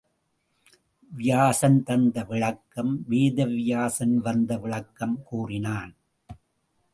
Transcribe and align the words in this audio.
வியாசன் 1.11 1.83
தந்த 1.83 2.23
விளக்கம் 2.23 3.03
வேத 3.07 3.45
வியாசன் 3.45 4.17
வந்து 4.17 4.59
விளக்கம் 4.59 5.23
கூறினான். 5.23 5.93